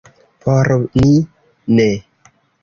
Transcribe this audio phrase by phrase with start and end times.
[0.45, 0.69] Por
[1.01, 1.11] ni
[1.81, 1.87] ne.